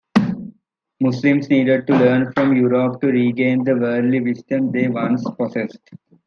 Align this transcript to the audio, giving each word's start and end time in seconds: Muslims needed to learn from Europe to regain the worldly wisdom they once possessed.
Muslims 0.99 1.47
needed 1.51 1.85
to 1.85 1.93
learn 1.93 2.33
from 2.33 2.55
Europe 2.57 2.99
to 3.01 3.07
regain 3.09 3.63
the 3.63 3.75
worldly 3.75 4.19
wisdom 4.19 4.71
they 4.71 4.87
once 4.87 5.23
possessed. 5.37 5.91